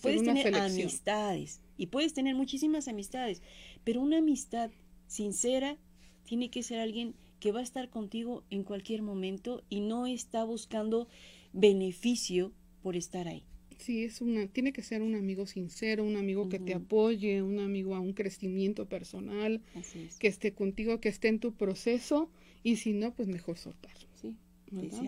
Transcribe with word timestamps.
puedes 0.00 0.22
tener 0.22 0.54
amistades 0.54 1.60
y 1.76 1.86
puedes 1.86 2.14
tener 2.14 2.34
muchísimas 2.34 2.88
amistades, 2.88 3.42
pero 3.84 4.00
una 4.00 4.18
amistad 4.18 4.70
sincera 5.06 5.78
tiene 6.24 6.50
que 6.50 6.62
ser 6.62 6.78
alguien 6.78 7.14
que 7.40 7.52
va 7.52 7.60
a 7.60 7.62
estar 7.62 7.88
contigo 7.88 8.44
en 8.50 8.64
cualquier 8.64 9.02
momento 9.02 9.62
y 9.68 9.80
no 9.80 10.06
está 10.06 10.44
buscando 10.44 11.08
beneficio 11.52 12.52
por 12.82 12.96
estar 12.96 13.28
ahí. 13.28 13.44
Sí, 13.78 14.04
es 14.04 14.20
una, 14.20 14.46
tiene 14.46 14.74
que 14.74 14.82
ser 14.82 15.00
un 15.00 15.14
amigo 15.14 15.46
sincero, 15.46 16.04
un 16.04 16.16
amigo 16.16 16.50
que 16.50 16.58
te 16.58 16.74
apoye, 16.74 17.42
un 17.42 17.60
amigo 17.60 17.94
a 17.94 18.00
un 18.00 18.12
crecimiento 18.12 18.86
personal, 18.86 19.62
que 20.18 20.28
esté 20.28 20.52
contigo, 20.52 21.00
que 21.00 21.08
esté 21.08 21.28
en 21.28 21.40
tu 21.40 21.54
proceso 21.54 22.30
y 22.62 22.76
si 22.76 22.92
no, 22.92 23.14
pues 23.14 23.26
mejor 23.26 23.56
soltar. 23.56 23.96
Sí. 24.20 24.36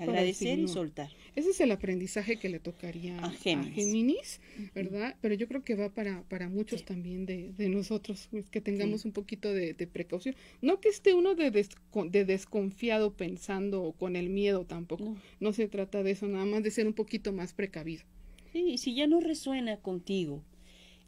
Agradecer 0.01 0.59
y 0.59 0.69
soltar. 0.69 1.11
Ese 1.35 1.51
es 1.51 1.61
el 1.61 1.71
aprendizaje 1.71 2.37
que 2.37 2.49
le 2.49 2.59
tocaría 2.59 3.19
a 3.19 3.31
Géminis, 3.31 4.41
¿verdad? 4.75 5.17
Pero 5.21 5.35
yo 5.35 5.49
creo 5.49 5.63
que 5.63 5.75
va 5.75 5.91
para, 5.91 6.23
para 6.25 6.49
muchos 6.49 6.85
también 6.85 7.27
de, 7.27 7.53
de, 7.57 7.69
nosotros, 7.69 8.29
que 8.51 8.61
tengamos 8.61 9.05
un 9.05 9.13
poquito 9.13 9.53
de, 9.53 9.75
precaución. 9.93 10.35
No 10.61 10.81
que 10.81 10.89
esté 10.89 11.15
uno 11.15 11.35
de, 11.35 11.51
de 11.51 12.25
desconfiado 12.25 13.13
pensando 13.13 13.95
con 13.99 14.17
el 14.17 14.31
miedo 14.31 14.65
tampoco. 14.65 15.17
no 15.41 15.53
se 15.53 15.69
trata 15.69 16.03
de 16.03 16.13
eso, 16.13 16.27
nada 16.27 16.45
más 16.45 16.63
de 16.63 16.71
ser 16.71 16.87
un 16.87 16.95
poquito 16.95 17.33
más 17.33 17.53
precavido. 17.53 18.05
Sí, 18.53 18.77
si 18.79 18.95
ya 18.95 19.07
no 19.07 19.21
resuena 19.21 19.79
contigo 19.79 20.43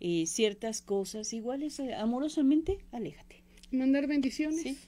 eh, 0.00 0.26
ciertas 0.26 0.82
cosas, 0.82 1.32
iguales 1.32 1.78
eh, 1.78 1.94
amorosamente, 1.94 2.78
aléjate. 2.92 3.42
Mandar 3.70 4.06
bendiciones. 4.06 4.62
Sí. 4.62 4.78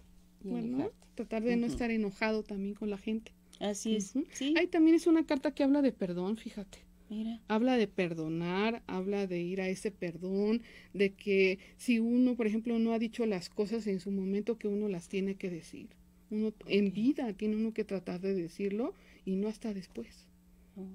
Bueno, 0.43 0.91
tratar 1.15 1.43
de 1.43 1.57
no 1.57 1.67
estar 1.67 1.91
enojado 1.91 2.43
también 2.43 2.75
con 2.75 2.91
la 2.91 2.99
gente. 2.99 3.33
Así 3.61 3.97
es. 3.97 4.15
¿Sí? 4.33 4.55
Ahí 4.57 4.67
también 4.67 4.97
es 4.97 5.07
una 5.07 5.27
carta 5.27 5.53
que 5.53 5.63
habla 5.63 5.83
de 5.83 5.93
perdón, 5.93 6.37
fíjate. 6.37 6.79
Mira. 7.09 7.41
Habla 7.47 7.77
de 7.77 7.87
perdonar, 7.87 8.83
habla 8.89 9.27
de 9.29 9.41
ir 9.41 9.61
a 9.61 9.69
ese 9.69 9.93
perdón, 9.93 10.63
de 10.93 11.13
que 11.13 11.61
si 11.77 12.01
uno, 12.01 12.35
por 12.35 12.49
ejemplo, 12.49 12.79
no 12.81 12.93
ha 12.93 12.99
dicho 12.99 13.27
las 13.27 13.49
cosas 13.49 13.87
en 13.87 14.01
su 14.01 14.11
momento 14.11 14.59
que 14.59 14.67
uno 14.67 14.89
las 14.89 15.09
tiene 15.09 15.37
que 15.37 15.49
decir. 15.49 15.89
Uno 16.31 16.53
en 16.67 16.93
vida 16.93 17.33
tiene 17.35 17.57
uno 17.57 17.73
que 17.73 17.85
tratar 17.85 18.21
de 18.21 18.35
decirlo 18.35 18.93
y 19.25 19.37
no 19.37 19.47
hasta 19.47 19.73
después. 19.73 20.27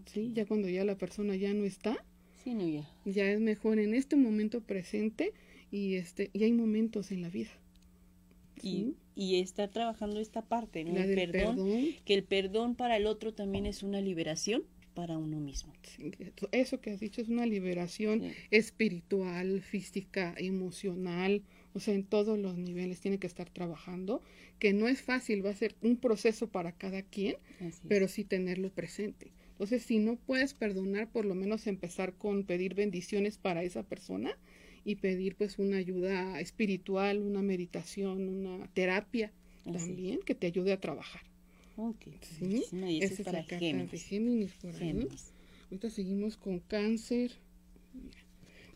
¿sí? 0.05 0.31
Ya 0.33 0.45
cuando 0.45 0.69
ya 0.69 0.83
la 0.83 0.97
persona 0.97 1.35
ya 1.35 1.53
no 1.53 1.63
está, 1.63 2.03
sí, 2.43 2.53
no, 2.53 2.67
ya. 2.67 2.89
ya 3.05 3.31
es 3.31 3.39
mejor 3.39 3.79
en 3.79 3.93
este 3.93 4.15
momento 4.15 4.61
presente 4.61 5.33
y, 5.71 5.95
este, 5.95 6.29
y 6.33 6.43
hay 6.43 6.51
momentos 6.51 7.11
en 7.11 7.21
la 7.21 7.29
vida. 7.29 7.51
Y, 8.61 8.95
y 9.15 9.39
estar 9.39 9.69
trabajando 9.69 10.19
esta 10.19 10.41
parte, 10.41 10.83
¿no? 10.83 10.97
el 10.97 11.15
perdón, 11.15 11.57
que 12.05 12.13
el 12.13 12.23
perdón 12.23 12.75
para 12.75 12.97
el 12.97 13.07
otro 13.07 13.33
también 13.33 13.65
es 13.65 13.83
una 13.83 14.01
liberación 14.01 14.63
para 14.93 15.17
uno 15.17 15.39
mismo. 15.39 15.73
eso 16.51 16.81
que 16.81 16.91
has 16.91 16.99
dicho 16.99 17.21
es 17.21 17.29
una 17.29 17.45
liberación 17.45 18.23
espiritual, 18.51 19.61
física, 19.61 20.35
emocional, 20.37 21.43
o 21.73 21.79
sea, 21.79 21.93
en 21.93 22.03
todos 22.03 22.37
los 22.37 22.57
niveles 22.57 22.99
tiene 22.99 23.17
que 23.17 23.27
estar 23.27 23.49
trabajando, 23.49 24.21
que 24.59 24.73
no 24.73 24.87
es 24.87 25.01
fácil, 25.01 25.45
va 25.45 25.51
a 25.51 25.55
ser 25.55 25.75
un 25.81 25.97
proceso 25.97 26.47
para 26.47 26.73
cada 26.73 27.01
quien, 27.01 27.37
pero 27.87 28.07
sí 28.07 28.23
tenerlo 28.23 28.69
presente. 28.69 29.31
Entonces, 29.51 29.83
si 29.83 29.99
no 29.99 30.15
puedes 30.15 30.53
perdonar, 30.53 31.09
por 31.11 31.23
lo 31.25 31.35
menos 31.35 31.67
empezar 31.67 32.13
con 32.13 32.45
pedir 32.45 32.73
bendiciones 32.73 33.37
para 33.37 33.63
esa 33.63 33.83
persona 33.83 34.37
y 34.83 34.95
pedir 34.95 35.35
pues 35.35 35.59
una 35.59 35.77
ayuda 35.77 36.39
espiritual, 36.39 37.19
una 37.19 37.41
meditación, 37.41 38.27
una 38.27 38.67
terapia 38.73 39.31
también 39.63 40.19
que 40.25 40.35
te 40.35 40.47
ayude 40.47 40.73
a 40.73 40.79
trabajar. 40.79 41.21
Ok. 41.77 42.05
¿Sí? 42.21 42.63
Esa 43.01 43.13
es, 43.13 43.21
para 43.21 43.39
la 43.39 43.43
Géminis. 43.43 43.91
de 43.91 43.97
Géminis 43.97 44.51
por 44.53 44.75
ahí. 44.75 45.07
Ahorita 45.65 45.89
seguimos 45.89 46.37
con 46.37 46.59
cáncer. 46.59 47.31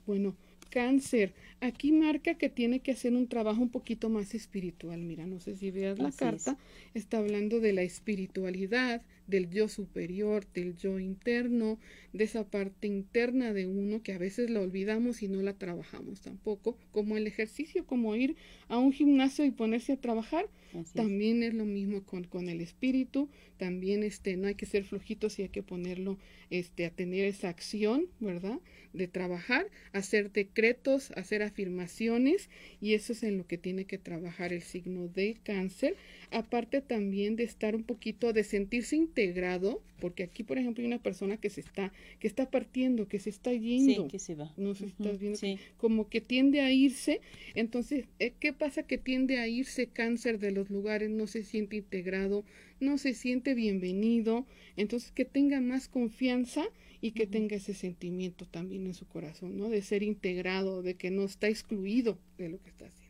Bueno, 0.06 0.36
cáncer. 0.70 1.34
Aquí 1.62 1.92
marca 1.92 2.36
que 2.36 2.50
tiene 2.50 2.80
que 2.80 2.92
hacer 2.92 3.14
un 3.14 3.28
trabajo 3.28 3.62
un 3.62 3.70
poquito 3.70 4.10
más 4.10 4.34
espiritual. 4.36 5.02
Mira, 5.02 5.26
no 5.26 5.40
sé 5.40 5.56
si 5.56 5.72
veas 5.72 6.00
la 6.00 6.12
carta. 6.12 6.58
Está 6.94 7.18
hablando 7.18 7.60
de 7.60 7.74
la 7.74 7.82
espiritualidad, 7.82 9.02
del 9.28 9.50
yo 9.50 9.68
superior, 9.68 10.46
del 10.54 10.76
yo 10.78 11.00
interno, 11.00 11.80
de 12.14 12.24
esa 12.24 12.46
parte 12.46 12.88
interna 12.88 13.54
de 13.54 13.66
uno 13.66 14.02
que 14.02 14.14
a 14.14 14.18
veces 14.18 14.50
la 14.50 14.62
olvidamos 14.62 15.22
y 15.22 15.28
no 15.28 15.42
la 15.42 15.54
trabajamos 15.54 16.22
tampoco, 16.22 16.78
como 16.92 17.18
el 17.18 17.28
ejercicio, 17.28 17.86
como 17.86 18.16
ir 18.16 18.36
a 18.68 18.78
un 18.78 18.94
gimnasio 18.94 19.46
y 19.46 19.52
ponerse 19.52 19.94
a 19.94 19.98
trabajar, 19.98 20.48
también 20.94 21.42
es. 21.44 21.54
lo 21.54 21.66
mismo 21.66 22.04
con, 22.04 22.26
con, 22.26 22.50
el 22.50 22.60
espíritu, 22.60 23.30
también 23.58 24.04
este, 24.04 24.36
no 24.36 24.48
hay 24.48 24.56
que 24.56 24.66
ser 24.66 24.84
flojitos 24.84 25.40
y 25.40 25.44
hay 25.44 25.50
que 25.50 25.64
ponerlo 25.64 26.18
este, 26.50 26.86
a 26.86 26.90
tener 26.90 27.26
esa 27.26 27.48
acción, 27.48 28.08
¿verdad? 28.20 28.60
De 28.92 29.08
trabajar, 29.08 29.68
hacer 29.94 30.32
decretos, 30.32 31.12
hacer 31.12 31.44
afirmaciones 31.44 32.50
y 32.82 32.94
eso 32.94 33.14
es 33.14 33.24
en 33.24 33.38
lo 33.38 33.48
que 33.48 33.58
tiene 33.58 33.86
que 33.86 33.98
trabajar 33.98 34.52
el 34.52 34.62
signo 34.62 35.08
de 35.08 35.38
cáncer 35.44 35.96
aparte 36.32 36.82
también 36.82 37.36
de 37.36 37.44
estar 37.44 37.76
un 37.76 37.84
poquito, 37.84 38.34
de 38.34 38.44
sentirse 38.44 38.96
integrado, 39.16 39.82
porque 40.00 40.24
aquí, 40.24 40.44
por 40.44 40.58
ejemplo, 40.58 40.82
hay 40.82 40.88
una 40.88 41.02
persona 41.02 41.38
que 41.38 41.50
se 41.50 41.62
está, 41.62 41.94
que 42.20 42.28
está 42.28 42.52
partiendo, 42.52 43.08
que 43.08 43.20
se 43.20 43.30
está 43.30 43.54
yendo. 43.54 44.04
Sí, 44.04 44.10
que 44.10 44.20
se 44.20 44.36
va. 44.36 44.54
No 44.58 44.74
viendo, 45.18 45.40
como 45.78 46.10
que 46.10 46.20
tiende 46.20 46.60
a 46.60 46.72
irse. 46.72 47.22
Entonces, 47.54 48.06
eh, 48.20 48.34
¿qué 48.40 48.52
pasa 48.52 48.84
que 48.84 48.98
tiende 48.98 49.40
a 49.40 49.48
irse 49.48 49.88
cáncer 49.88 50.40
de 50.40 50.52
los 50.52 50.70
lugares? 50.70 51.10
No 51.10 51.28
se 51.28 51.44
siente 51.44 51.78
integrado, 51.78 52.44
no 52.82 52.98
se 52.98 53.14
siente 53.14 53.54
bienvenido. 53.54 54.46
Entonces, 54.76 55.12
que 55.14 55.24
tenga 55.24 55.62
más 55.62 55.88
confianza 55.88 56.66
y 57.00 57.12
que 57.12 57.26
tenga 57.26 57.56
ese 57.56 57.74
sentimiento 57.74 58.46
también 58.46 58.86
en 58.86 58.94
su 58.94 59.08
corazón, 59.08 59.58
¿no? 59.58 59.70
De 59.70 59.82
ser 59.82 60.04
integrado, 60.04 60.82
de 60.82 60.96
que 60.96 61.10
no 61.10 61.24
está 61.24 61.48
excluido 61.48 62.18
de 62.38 62.50
lo 62.50 62.62
que 62.62 62.70
está 62.70 62.88
haciendo. 62.88 63.05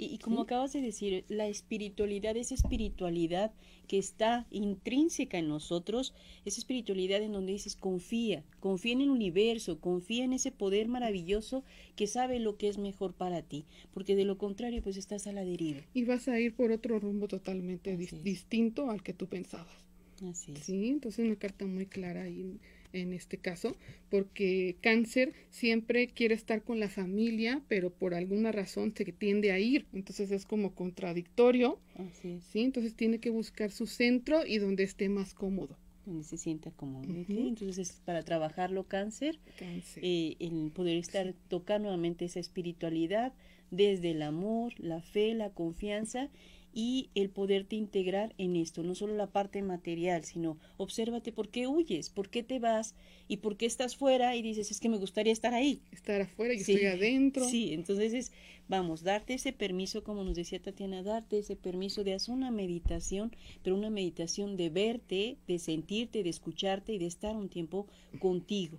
Y, 0.00 0.18
como 0.18 0.42
acabas 0.42 0.72
de 0.72 0.80
decir, 0.80 1.24
la 1.28 1.48
espiritualidad, 1.48 2.36
esa 2.36 2.54
espiritualidad 2.54 3.52
que 3.88 3.98
está 3.98 4.46
intrínseca 4.50 5.38
en 5.38 5.48
nosotros, 5.48 6.14
esa 6.44 6.60
espiritualidad 6.60 7.20
en 7.20 7.32
donde 7.32 7.52
dices 7.52 7.74
confía, 7.74 8.44
confía 8.60 8.92
en 8.92 9.00
el 9.00 9.10
universo, 9.10 9.80
confía 9.80 10.24
en 10.24 10.34
ese 10.34 10.52
poder 10.52 10.86
maravilloso 10.86 11.64
que 11.96 12.06
sabe 12.06 12.38
lo 12.38 12.56
que 12.56 12.68
es 12.68 12.78
mejor 12.78 13.12
para 13.12 13.42
ti, 13.42 13.64
porque 13.92 14.14
de 14.14 14.24
lo 14.24 14.38
contrario 14.38 14.82
pues 14.82 14.96
estás 14.96 15.26
a 15.26 15.32
la 15.32 15.44
deriva. 15.44 15.80
Y 15.94 16.04
vas 16.04 16.28
a 16.28 16.38
ir 16.38 16.54
por 16.54 16.70
otro 16.70 17.00
rumbo 17.00 17.26
totalmente 17.26 17.96
distinto 17.96 18.90
al 18.90 19.02
que 19.02 19.14
tú 19.14 19.26
pensabas. 19.26 19.74
Así 20.22 20.52
es. 20.52 20.60
Sí, 20.60 20.90
entonces 20.90 21.26
una 21.26 21.36
carta 21.36 21.66
muy 21.66 21.86
clara 21.86 22.22
ahí 22.22 22.60
en 22.92 23.12
este 23.12 23.38
caso, 23.38 23.76
porque 24.10 24.76
cáncer 24.80 25.32
siempre 25.50 26.08
quiere 26.08 26.34
estar 26.34 26.62
con 26.62 26.80
la 26.80 26.88
familia, 26.88 27.62
pero 27.68 27.90
por 27.90 28.14
alguna 28.14 28.52
razón 28.52 28.92
se 28.96 29.04
tiende 29.12 29.52
a 29.52 29.58
ir, 29.58 29.86
entonces 29.92 30.30
es 30.30 30.46
como 30.46 30.74
contradictorio, 30.74 31.78
¿sí? 32.22 32.60
Entonces 32.60 32.94
tiene 32.94 33.18
que 33.18 33.30
buscar 33.30 33.70
su 33.70 33.86
centro 33.86 34.46
y 34.46 34.58
donde 34.58 34.84
esté 34.84 35.08
más 35.08 35.34
cómodo. 35.34 35.76
Donde 36.06 36.24
se 36.24 36.38
sienta 36.38 36.70
cómodo. 36.70 37.04
Entonces, 37.28 38.00
para 38.04 38.22
trabajarlo 38.22 38.84
cáncer, 38.84 39.38
cáncer. 39.58 40.02
Eh, 40.02 40.36
el 40.38 40.70
poder 40.74 40.96
estar 40.96 41.34
tocar 41.48 41.80
nuevamente 41.80 42.24
esa 42.24 42.40
espiritualidad 42.40 43.34
desde 43.70 44.12
el 44.12 44.22
amor, 44.22 44.72
la 44.78 45.02
fe, 45.02 45.34
la 45.34 45.50
confianza 45.50 46.30
y 46.72 47.10
el 47.14 47.30
poderte 47.30 47.76
integrar 47.76 48.34
en 48.38 48.56
esto, 48.56 48.82
no 48.82 48.94
solo 48.94 49.14
la 49.14 49.28
parte 49.28 49.62
material, 49.62 50.24
sino 50.24 50.58
obsérvate 50.76 51.32
por 51.32 51.48
qué 51.48 51.66
huyes, 51.66 52.10
por 52.10 52.28
qué 52.28 52.42
te 52.42 52.58
vas 52.58 52.94
y 53.26 53.38
por 53.38 53.56
qué 53.56 53.66
estás 53.66 53.96
fuera 53.96 54.36
y 54.36 54.42
dices, 54.42 54.70
es 54.70 54.80
que 54.80 54.88
me 54.88 54.98
gustaría 54.98 55.32
estar 55.32 55.54
ahí. 55.54 55.82
Estar 55.92 56.20
afuera 56.20 56.54
y 56.54 56.58
estoy 56.58 56.84
adentro. 56.86 57.44
Sí, 57.44 57.72
entonces 57.72 58.12
es, 58.12 58.32
vamos, 58.68 59.02
darte 59.02 59.34
ese 59.34 59.52
permiso, 59.52 60.04
como 60.04 60.24
nos 60.24 60.36
decía 60.36 60.60
Tatiana, 60.60 61.02
darte 61.02 61.38
ese 61.38 61.56
permiso 61.56 62.04
de 62.04 62.14
hacer 62.14 62.34
una 62.34 62.50
meditación, 62.50 63.34
pero 63.62 63.76
una 63.76 63.90
meditación 63.90 64.56
de 64.56 64.70
verte, 64.70 65.36
de 65.46 65.58
sentirte, 65.58 66.22
de 66.22 66.30
escucharte 66.30 66.92
y 66.92 66.98
de 66.98 67.06
estar 67.06 67.36
un 67.36 67.48
tiempo 67.48 67.86
contigo. 68.18 68.78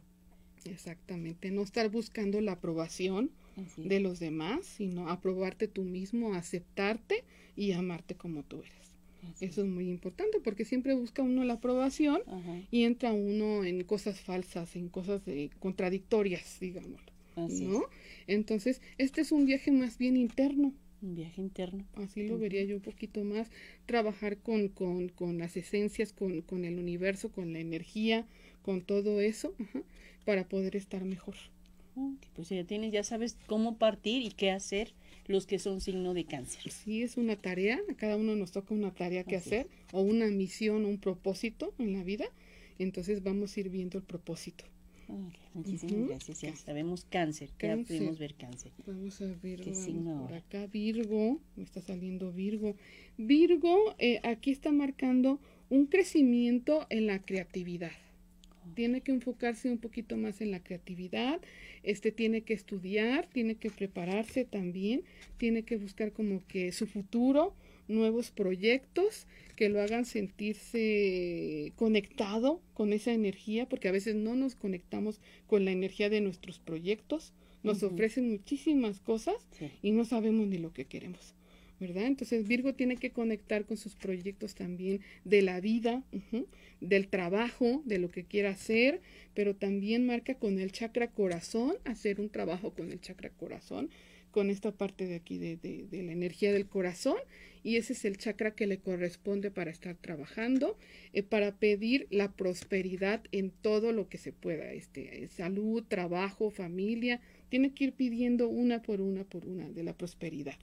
Exactamente, 0.65 1.51
no 1.51 1.61
estar 1.61 1.89
buscando 1.89 2.41
la 2.41 2.53
aprobación 2.53 3.31
de 3.77 3.99
los 3.99 4.19
demás, 4.19 4.65
sino 4.65 5.09
aprobarte 5.09 5.67
tú 5.67 5.83
mismo, 5.83 6.33
aceptarte 6.33 7.23
y 7.55 7.71
amarte 7.71 8.15
como 8.15 8.43
tú 8.43 8.61
eres. 8.61 8.79
Eso 9.41 9.61
es 9.61 9.67
muy 9.67 9.89
importante 9.89 10.39
porque 10.39 10.65
siempre 10.65 10.93
busca 10.93 11.21
uno 11.21 11.43
la 11.43 11.53
aprobación 11.53 12.21
y 12.71 12.83
entra 12.83 13.13
uno 13.13 13.63
en 13.63 13.83
cosas 13.83 14.21
falsas, 14.21 14.75
en 14.75 14.89
cosas 14.89 15.21
contradictorias, 15.59 16.59
digamos. 16.59 17.01
¿no? 17.35 17.83
Entonces, 18.27 18.81
este 18.97 19.21
es 19.21 19.31
un 19.31 19.45
viaje 19.45 19.71
más 19.71 19.97
bien 19.97 20.17
interno. 20.17 20.73
Un 21.01 21.15
viaje 21.15 21.41
interno. 21.41 21.85
Así 21.95 22.27
lo 22.27 22.37
vería 22.37 22.63
yo 22.65 22.75
un 22.75 22.81
poquito 22.81 23.23
más. 23.23 23.49
Trabajar 23.85 24.37
con, 24.37 24.67
con, 24.67 25.07
con 25.09 25.37
las 25.37 25.55
esencias, 25.55 26.11
con, 26.11 26.41
con, 26.41 26.65
el 26.65 26.77
universo, 26.77 27.31
con 27.31 27.53
la 27.53 27.59
energía, 27.59 28.27
con 28.61 28.81
todo 28.81 29.21
eso, 29.21 29.53
para 30.25 30.47
poder 30.49 30.75
estar 30.75 31.05
mejor. 31.05 31.35
Pues 32.35 32.49
ya 32.49 32.63
tienes, 32.63 32.91
ya 32.91 33.03
sabes 33.03 33.37
cómo 33.47 33.77
partir 33.77 34.23
y 34.23 34.31
qué 34.31 34.51
hacer 34.51 34.93
los 35.29 35.45
que 35.45 35.59
son 35.59 35.79
signo 35.79 36.13
de 36.13 36.25
cáncer. 36.25 36.71
Sí, 36.71 37.03
es 37.03 37.15
una 37.15 37.35
tarea, 37.35 37.79
a 37.89 37.93
cada 37.93 38.17
uno 38.17 38.35
nos 38.35 38.51
toca 38.51 38.73
una 38.73 38.91
tarea 38.91 39.23
que 39.23 39.35
hacer, 39.35 39.67
o 39.91 40.01
una 40.01 40.25
misión, 40.27 40.85
un 40.85 40.97
propósito 40.97 41.73
en 41.77 41.93
la 41.93 42.03
vida, 42.03 42.25
entonces 42.79 43.21
vamos 43.21 43.55
a 43.55 43.59
ir 43.59 43.69
viendo 43.69 43.99
el 43.99 44.03
propósito. 44.03 44.65
muchísimas 45.53 46.07
gracias. 46.09 46.41
Ya 46.41 46.55
sabemos 46.55 47.05
cáncer, 47.05 47.51
ya 47.59 47.77
podemos 47.77 48.17
ver 48.17 48.33
cáncer. 48.35 48.71
Vamos 48.87 49.21
a 49.21 49.27
Virgo. 49.27 50.21
por 50.21 50.33
acá 50.33 50.65
Virgo, 50.65 51.39
me 51.55 51.63
está 51.63 51.81
saliendo 51.81 52.31
Virgo. 52.31 52.75
Virgo, 53.17 53.95
eh, 53.99 54.19
aquí 54.23 54.49
está 54.49 54.71
marcando 54.71 55.39
un 55.69 55.85
crecimiento 55.85 56.87
en 56.89 57.05
la 57.05 57.19
creatividad. 57.19 57.91
Tiene 58.75 59.01
que 59.01 59.11
enfocarse 59.11 59.69
un 59.69 59.77
poquito 59.77 60.17
más 60.17 60.41
en 60.41 60.51
la 60.51 60.61
creatividad, 60.61 61.39
este 61.83 62.11
tiene 62.11 62.41
que 62.41 62.53
estudiar, 62.53 63.27
tiene 63.27 63.55
que 63.55 63.69
prepararse 63.69 64.45
también, 64.45 65.03
tiene 65.37 65.63
que 65.63 65.77
buscar 65.77 66.11
como 66.11 66.45
que 66.47 66.71
su 66.71 66.87
futuro, 66.87 67.55
nuevos 67.87 68.31
proyectos 68.31 69.27
que 69.55 69.69
lo 69.69 69.81
hagan 69.81 70.05
sentirse 70.05 71.73
conectado 71.75 72.61
con 72.73 72.93
esa 72.93 73.11
energía, 73.11 73.67
porque 73.67 73.89
a 73.89 73.91
veces 73.91 74.15
no 74.15 74.35
nos 74.35 74.55
conectamos 74.55 75.19
con 75.47 75.65
la 75.65 75.71
energía 75.71 76.09
de 76.09 76.21
nuestros 76.21 76.59
proyectos, 76.59 77.33
nos 77.63 77.83
ofrecen 77.83 78.29
muchísimas 78.29 78.99
cosas 78.99 79.35
y 79.81 79.91
no 79.91 80.05
sabemos 80.05 80.47
ni 80.47 80.57
lo 80.57 80.71
que 80.71 80.85
queremos. 80.85 81.35
¿Verdad? 81.79 82.05
Entonces 82.05 82.47
Virgo 82.47 82.73
tiene 82.73 82.97
que 82.97 83.11
conectar 83.11 83.65
con 83.65 83.77
sus 83.77 83.95
proyectos 83.95 84.55
también 84.55 85.01
de 85.23 85.41
la 85.41 85.59
vida, 85.61 86.03
del 86.81 87.07
trabajo, 87.07 87.81
de 87.85 87.99
lo 87.99 88.11
que 88.11 88.25
quiera 88.25 88.51
hacer, 88.51 89.01
pero 89.33 89.55
también 89.55 90.05
marca 90.05 90.35
con 90.35 90.59
el 90.59 90.71
chakra 90.71 91.09
corazón, 91.11 91.75
hacer 91.85 92.19
un 92.19 92.29
trabajo 92.29 92.73
con 92.73 92.91
el 92.91 92.99
chakra 92.99 93.29
corazón, 93.29 93.89
con 94.31 94.49
esta 94.49 94.71
parte 94.71 95.07
de 95.07 95.15
aquí 95.15 95.37
de, 95.37 95.57
de, 95.57 96.03
la 96.03 96.11
energía 96.11 96.53
del 96.53 96.67
corazón 96.67 97.17
y 97.63 97.77
ese 97.77 97.93
es 97.93 98.05
el 98.05 98.17
chakra 98.17 98.51
que 98.51 98.67
le 98.67 98.77
corresponde 98.77 99.51
para 99.51 99.71
estar 99.71 99.95
trabajando, 99.95 100.77
eh, 101.13 101.23
para 101.23 101.57
pedir 101.57 102.07
la 102.09 102.31
prosperidad 102.31 103.23
en 103.31 103.49
todo 103.49 103.91
lo 103.91 104.07
que 104.07 104.17
se 104.17 104.31
pueda, 104.31 104.71
este, 104.71 105.27
salud, 105.29 105.83
trabajo, 105.87 106.51
familia, 106.51 107.19
tiene 107.49 107.73
que 107.73 107.85
ir 107.85 107.93
pidiendo 107.93 108.47
una 108.47 108.81
por 108.81 109.01
una 109.01 109.23
por 109.23 109.45
una 109.45 109.69
de 109.69 109.83
la 109.83 109.93
prosperidad. 109.93 110.55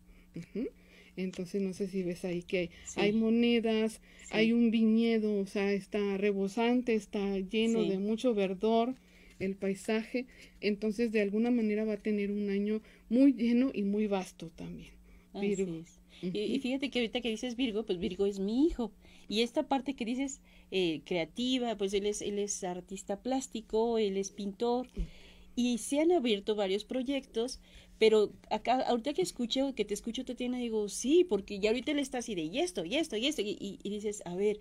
Entonces 1.16 1.62
no 1.62 1.72
sé 1.72 1.88
si 1.88 2.02
ves 2.02 2.24
ahí 2.24 2.42
que 2.42 2.70
hay, 2.96 3.12
monedas, 3.12 4.00
hay 4.30 4.52
un 4.52 4.70
viñedo, 4.70 5.40
o 5.40 5.46
sea, 5.46 5.72
está 5.72 6.16
rebosante, 6.18 6.94
está 6.94 7.38
lleno 7.38 7.84
de 7.84 7.98
mucho 7.98 8.34
verdor 8.34 8.94
el 9.38 9.54
paisaje, 9.54 10.26
entonces 10.60 11.12
de 11.12 11.20
alguna 11.20 11.50
manera 11.50 11.84
va 11.84 11.94
a 11.94 12.02
tener 12.02 12.30
un 12.30 12.50
año 12.50 12.80
muy 13.08 13.32
lleno 13.32 13.70
y 13.74 13.82
muy 13.82 14.06
vasto 14.06 14.50
también. 14.56 14.92
Virgo. 15.38 15.84
y, 16.22 16.58
fíjate 16.60 16.90
que 16.90 17.00
ahorita 17.00 17.20
que 17.20 17.28
dices 17.28 17.56
Virgo, 17.56 17.84
pues 17.84 17.98
Virgo 17.98 18.26
es 18.26 18.38
mi 18.38 18.66
hijo. 18.66 18.92
Y 19.28 19.42
esta 19.42 19.64
parte 19.64 19.94
que 19.94 20.04
dices 20.04 20.40
eh, 20.70 21.00
creativa, 21.04 21.76
pues 21.76 21.92
él 21.92 22.06
es, 22.06 22.22
él 22.22 22.38
es 22.38 22.64
artista 22.64 23.20
plástico, 23.20 23.98
él 23.98 24.16
es 24.16 24.30
pintor. 24.30 24.88
Y 25.56 25.78
se 25.78 26.00
han 26.00 26.12
abierto 26.12 26.54
varios 26.54 26.84
proyectos, 26.84 27.60
pero 27.98 28.32
acá, 28.50 28.82
ahorita 28.82 29.14
que 29.14 29.22
escucho, 29.22 29.74
que 29.74 29.84
te 29.84 29.94
escucho, 29.94 30.24
Tatiana, 30.24 30.58
digo, 30.58 30.88
sí, 30.88 31.24
porque 31.24 31.58
ya 31.58 31.70
ahorita 31.70 31.90
él 31.92 31.98
está 31.98 32.18
así 32.18 32.34
de, 32.34 32.42
y 32.42 32.60
esto, 32.60 32.84
y 32.84 32.94
esto, 32.96 33.16
y 33.16 33.26
esto, 33.26 33.42
y, 33.42 33.56
y, 33.58 33.90
dices, 33.90 34.22
a 34.26 34.36
ver, 34.36 34.60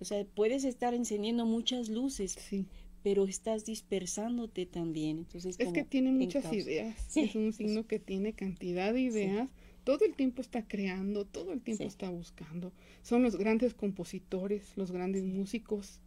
o 0.00 0.04
sea, 0.04 0.24
puedes 0.24 0.64
estar 0.64 0.92
encendiendo 0.92 1.46
muchas 1.46 1.88
luces, 1.88 2.32
sí 2.32 2.66
pero 3.02 3.24
estás 3.24 3.64
dispersándote 3.64 4.66
también. 4.66 5.18
Entonces, 5.18 5.56
es 5.58 5.72
que 5.72 5.84
tiene 5.84 6.12
muchas 6.12 6.52
ideas. 6.52 7.16
Es 7.16 7.34
un 7.34 7.52
signo 7.52 7.86
que 7.86 7.98
tiene 7.98 8.32
cantidad 8.32 8.92
de 8.92 9.00
ideas. 9.00 9.50
Todo 9.84 10.04
el 10.04 10.14
tiempo 10.14 10.40
está 10.40 10.66
creando, 10.66 11.24
todo 11.24 11.52
el 11.52 11.60
tiempo 11.60 11.84
está 11.84 12.08
buscando. 12.08 12.72
Son 13.02 13.22
los 13.24 13.36
grandes 13.36 13.74
compositores, 13.74 14.76
los 14.76 14.92
grandes 14.92 15.24
músicos, 15.24 16.00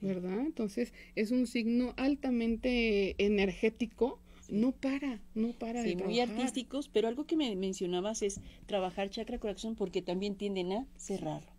¿verdad? 0.00 0.40
Entonces 0.40 0.92
es 1.14 1.30
un 1.30 1.46
signo 1.46 1.94
altamente 1.96 3.14
energético. 3.18 4.20
No 4.48 4.70
para, 4.70 5.20
no 5.34 5.50
para 5.54 5.82
sí, 5.82 5.96
muy 5.96 6.20
artísticos, 6.20 6.88
pero 6.88 7.08
algo 7.08 7.26
que 7.26 7.34
me 7.34 7.56
mencionabas 7.56 8.22
es 8.22 8.40
trabajar 8.66 9.10
chakra 9.10 9.40
corazón 9.40 9.74
porque 9.74 10.02
también 10.02 10.36
tienden 10.36 10.70
a 10.70 10.86
cerrarlo 10.96 11.56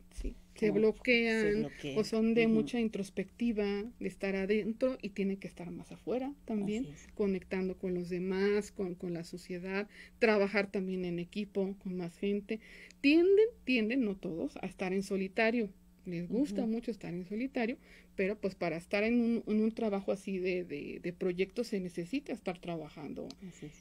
se 0.57 0.71
bloquean 0.71 1.67
o 1.95 2.03
son 2.03 2.33
de 2.33 2.47
mucha 2.47 2.79
introspectiva, 2.79 3.83
de 3.99 4.07
estar 4.07 4.35
adentro 4.35 4.97
y 5.01 5.09
tiene 5.09 5.37
que 5.37 5.47
estar 5.47 5.69
más 5.71 5.91
afuera 5.91 6.33
también, 6.45 6.87
conectando 7.13 7.77
con 7.77 7.93
los 7.93 8.09
demás, 8.09 8.71
con, 8.71 8.95
con, 8.95 9.13
la 9.13 9.23
sociedad, 9.23 9.87
trabajar 10.19 10.71
también 10.71 11.05
en 11.05 11.19
equipo, 11.19 11.75
con 11.83 11.97
más 11.97 12.17
gente. 12.17 12.59
Tienden, 13.01 13.47
tienden, 13.63 14.03
no 14.03 14.15
todos, 14.15 14.57
a 14.57 14.65
estar 14.65 14.93
en 14.93 15.03
solitario. 15.03 15.69
Les 16.07 16.27
gusta 16.27 16.65
mucho 16.65 16.89
estar 16.89 17.13
en 17.13 17.25
solitario, 17.25 17.77
pero 18.15 18.39
pues 18.39 18.55
para 18.55 18.77
estar 18.77 19.03
en 19.03 19.19
un, 19.19 19.43
en 19.45 19.61
un 19.61 19.71
trabajo 19.73 20.13
así 20.13 20.37
de, 20.39 20.63
de, 20.63 20.99
de 21.03 21.13
proyecto 21.13 21.63
se 21.65 21.79
necesita 21.81 22.31
estar 22.31 22.59
trabajando 22.59 23.27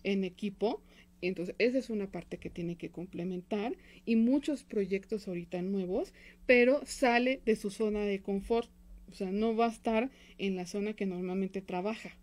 en 0.02 0.24
equipo. 0.24 0.82
Entonces, 1.22 1.54
esa 1.58 1.78
es 1.78 1.88
una 1.88 2.10
parte 2.10 2.38
que 2.38 2.50
tiene 2.50 2.76
que 2.76 2.90
complementar 2.90 3.76
y 4.04 4.16
muchos 4.16 4.64
proyectos 4.64 5.28
ahorita 5.28 5.62
nuevos, 5.62 6.12
pero 6.46 6.84
sale 6.84 7.40
de 7.44 7.56
su 7.56 7.70
zona 7.70 8.00
de 8.00 8.20
confort. 8.20 8.68
O 9.10 9.14
sea, 9.14 9.30
no 9.30 9.56
va 9.56 9.66
a 9.66 9.70
estar 9.70 10.10
en 10.38 10.56
la 10.56 10.66
zona 10.66 10.94
que 10.94 11.06
normalmente 11.06 11.62
trabaja, 11.62 12.18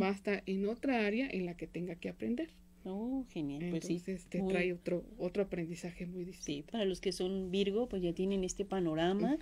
va 0.00 0.08
a 0.08 0.12
estar 0.12 0.42
en 0.46 0.66
otra 0.68 1.04
área 1.06 1.28
en 1.28 1.44
la 1.44 1.56
que 1.56 1.66
tenga 1.66 1.96
que 1.96 2.08
aprender. 2.08 2.50
Oh, 2.84 3.24
genial. 3.30 3.70
pues 3.70 3.84
sí. 3.84 4.00
te 4.00 4.42
trae 4.42 4.72
otro, 4.72 5.04
otro 5.18 5.42
aprendizaje 5.42 6.06
muy 6.06 6.24
distinto. 6.24 6.44
Sí, 6.44 6.62
para 6.70 6.84
los 6.84 7.00
que 7.00 7.12
son 7.12 7.50
Virgo, 7.50 7.88
pues 7.88 8.02
ya 8.02 8.12
tienen 8.12 8.44
este 8.44 8.64
panorama. 8.64 9.38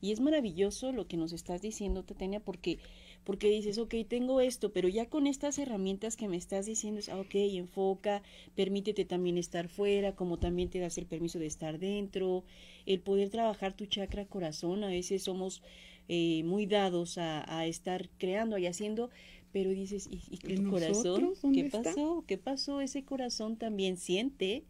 Y 0.00 0.12
es 0.12 0.20
maravilloso 0.20 0.92
lo 0.92 1.06
que 1.06 1.16
nos 1.16 1.32
estás 1.32 1.62
diciendo, 1.62 2.02
Tatenia, 2.02 2.40
porque 2.40 2.78
porque 3.24 3.50
dices, 3.50 3.78
ok, 3.78 3.94
tengo 4.08 4.40
esto, 4.40 4.72
pero 4.72 4.88
ya 4.88 5.06
con 5.06 5.26
estas 5.26 5.58
herramientas 5.58 6.16
que 6.16 6.26
me 6.26 6.36
estás 6.36 6.66
diciendo, 6.66 7.00
ah, 7.12 7.20
ok, 7.20 7.34
enfoca, 7.34 8.22
permítete 8.54 9.04
también 9.04 9.36
estar 9.36 9.68
fuera, 9.68 10.14
como 10.14 10.38
también 10.38 10.70
te 10.70 10.78
das 10.78 10.96
el 10.98 11.06
permiso 11.06 11.38
de 11.38 11.46
estar 11.46 11.78
dentro, 11.78 12.44
el 12.86 13.00
poder 13.00 13.28
trabajar 13.28 13.74
tu 13.76 13.86
chakra 13.86 14.24
corazón, 14.24 14.84
a 14.84 14.88
veces 14.88 15.22
somos 15.22 15.62
eh, 16.12 16.42
muy 16.42 16.66
dados 16.66 17.18
a, 17.18 17.66
estar 17.66 18.08
creando 18.18 18.58
y 18.58 18.66
haciendo, 18.66 19.10
pero 19.52 19.70
dices, 19.70 20.08
¿y, 20.10 20.38
tu 20.38 20.68
corazón? 20.68 21.34
¿Qué 21.54 21.70
pasó? 21.70 22.24
¿Qué 22.26 22.36
pasó? 22.36 22.80
Ese 22.80 23.04
corazón 23.04 23.56
también 23.56 23.96
siente, 23.96 24.64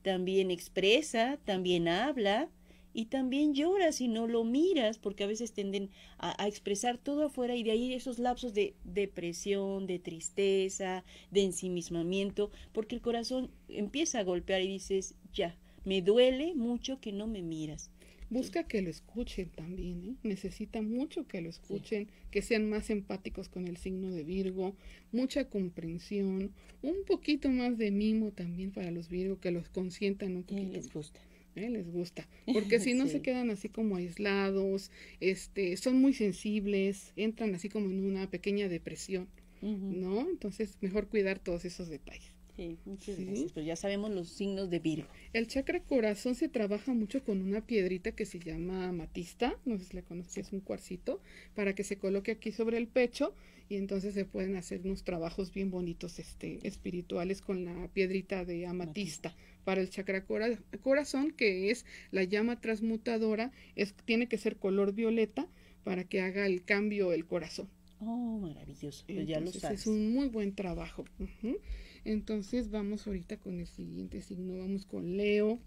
también 0.00 0.50
expresa, 0.50 1.38
también 1.44 1.86
habla, 1.86 2.48
y 2.94 3.04
también 3.04 3.52
lloras 3.52 4.00
y 4.00 4.08
no 4.08 4.26
lo 4.26 4.42
miras, 4.42 4.96
porque 4.96 5.24
a 5.24 5.26
veces 5.26 5.52
tienden 5.52 5.90
a, 6.16 6.48
expresar 6.48 6.96
todo 6.96 7.26
afuera 7.26 7.54
y 7.54 7.62
de 7.62 7.72
ahí 7.72 7.92
esos 7.92 8.18
lapsos 8.18 8.54
de 8.54 8.74
depresión, 8.84 9.86
de 9.86 9.98
tristeza, 9.98 11.04
de 11.30 11.42
ensimismamiento, 11.42 12.50
porque 12.72 12.94
el 12.94 13.02
corazón 13.02 13.50
empieza 13.68 14.20
a 14.20 14.24
golpear 14.24 14.62
y 14.62 14.68
dices, 14.68 15.14
ya, 15.34 15.58
me 15.84 16.00
duele 16.00 16.54
mucho 16.54 16.98
que 16.98 17.12
no 17.12 17.26
me 17.26 17.42
miras. 17.42 17.90
Busca 18.28 18.64
que 18.64 18.82
lo 18.82 18.90
escuchen 18.90 19.50
también, 19.50 20.02
¿eh? 20.04 20.14
necesita 20.24 20.82
mucho 20.82 21.28
que 21.28 21.40
lo 21.40 21.48
escuchen, 21.48 22.08
que 22.30 22.42
sean 22.42 22.68
más 22.68 22.90
empáticos 22.90 23.48
con 23.48 23.68
el 23.68 23.76
signo 23.76 24.10
de 24.10 24.24
Virgo, 24.24 24.74
mucha 25.12 25.48
comprensión, 25.48 26.52
un 26.82 27.04
poquito 27.06 27.48
más 27.50 27.78
de 27.78 27.92
mimo 27.92 28.32
también 28.32 28.72
para 28.72 28.90
los 28.90 29.08
Virgo, 29.08 29.38
que 29.38 29.52
los 29.52 29.68
consientan 29.68 30.36
un 30.36 30.42
poquito. 30.42 30.72
les 30.72 30.92
gusta. 30.92 31.20
¿eh? 31.54 31.70
les 31.70 31.90
gusta, 31.90 32.28
porque 32.52 32.78
si 32.80 32.94
no 32.94 33.06
se 33.08 33.22
quedan 33.22 33.50
así 33.50 33.68
como 33.68 33.96
aislados, 33.96 34.90
este, 35.20 35.76
son 35.76 36.00
muy 36.00 36.12
sensibles, 36.12 37.12
entran 37.16 37.54
así 37.54 37.68
como 37.68 37.86
en 37.86 38.04
una 38.04 38.30
pequeña 38.30 38.68
depresión, 38.68 39.28
¿no? 39.62 40.28
Entonces, 40.28 40.76
mejor 40.80 41.08
cuidar 41.08 41.38
todos 41.38 41.64
esos 41.64 41.88
detalles. 41.88 42.35
Sí, 42.56 42.78
muchas 42.86 43.20
gracias. 43.20 43.52
Pues 43.52 43.66
ya 43.66 43.76
sabemos 43.76 44.10
los 44.10 44.28
signos 44.28 44.70
de 44.70 44.78
Virgo. 44.78 45.08
El 45.34 45.46
chakra 45.46 45.80
corazón 45.80 46.34
se 46.34 46.48
trabaja 46.48 46.94
mucho 46.94 47.22
con 47.22 47.42
una 47.42 47.60
piedrita 47.60 48.12
que 48.12 48.24
se 48.24 48.38
llama 48.38 48.88
amatista, 48.88 49.58
no 49.66 49.78
sé 49.78 49.84
si 49.84 49.96
la 49.96 50.02
conoces, 50.02 50.38
es 50.38 50.52
un 50.52 50.60
cuarcito, 50.60 51.20
para 51.54 51.74
que 51.74 51.84
se 51.84 51.98
coloque 51.98 52.32
aquí 52.32 52.52
sobre 52.52 52.78
el 52.78 52.88
pecho 52.88 53.34
y 53.68 53.76
entonces 53.76 54.14
se 54.14 54.24
pueden 54.24 54.56
hacer 54.56 54.80
unos 54.84 55.04
trabajos 55.04 55.52
bien 55.52 55.70
bonitos 55.70 56.18
este, 56.18 56.66
espirituales 56.66 57.42
con 57.42 57.64
la 57.64 57.88
piedrita 57.88 58.44
de 58.44 58.66
amatista 58.66 59.34
para 59.64 59.80
el 59.80 59.90
chakra 59.90 60.24
corazón, 60.24 61.32
que 61.32 61.70
es 61.70 61.84
la 62.12 62.24
llama 62.24 62.60
transmutadora, 62.60 63.52
es, 63.74 63.92
tiene 64.04 64.28
que 64.28 64.38
ser 64.38 64.56
color 64.56 64.94
violeta 64.94 65.46
para 65.84 66.04
que 66.04 66.20
haga 66.22 66.46
el 66.46 66.64
cambio 66.64 67.12
el 67.12 67.26
corazón. 67.26 67.68
Oh, 68.00 68.38
maravilloso. 68.38 69.04
Pues 69.06 69.26
ya 69.26 69.40
lo 69.40 69.50
sabes. 69.52 69.80
Es 69.80 69.86
un 69.86 70.12
muy 70.12 70.28
buen 70.28 70.54
trabajo. 70.54 71.04
Entonces 72.06 72.70
vamos 72.70 73.04
ahorita 73.04 73.36
con 73.36 73.58
el 73.58 73.66
siguiente 73.66 74.22
signo, 74.22 74.58
vamos 74.58 74.86
con 74.86 75.16
Leo. 75.16 75.58